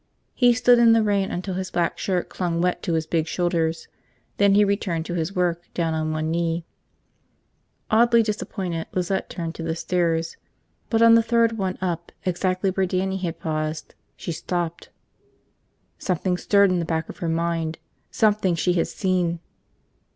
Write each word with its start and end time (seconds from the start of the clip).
He 0.33 0.51
stood 0.53 0.79
in 0.79 0.93
the 0.93 1.03
rain 1.03 1.29
until 1.29 1.53
his 1.53 1.69
black 1.69 1.99
shirt 1.99 2.27
clung 2.27 2.59
wet 2.59 2.81
to 2.81 2.93
his 2.93 3.05
big 3.05 3.27
shoulders. 3.27 3.87
Then 4.37 4.55
he 4.55 4.65
returned 4.65 5.05
to 5.05 5.13
his 5.13 5.35
work, 5.35 5.71
down 5.75 5.93
on 5.93 6.11
one 6.11 6.31
knee. 6.31 6.65
Oddly 7.91 8.23
disappointed, 8.23 8.87
Lizette 8.93 9.29
turned 9.29 9.53
to 9.53 9.61
the 9.61 9.75
stairs. 9.75 10.37
But 10.89 11.03
on 11.03 11.13
the 11.13 11.21
third 11.21 11.55
one 11.59 11.77
up, 11.81 12.11
exactly 12.25 12.71
where 12.71 12.87
Dannie 12.87 13.17
had 13.17 13.39
paused, 13.39 13.93
she 14.15 14.31
stopped. 14.31 14.89
Something 15.99 16.35
stirred 16.35 16.71
in 16.71 16.79
the 16.79 16.85
back 16.85 17.07
of 17.07 17.19
her 17.19 17.29
mind– 17.29 17.77
something 18.09 18.55
she 18.55 18.73
had 18.73 18.87
seen. 18.87 19.39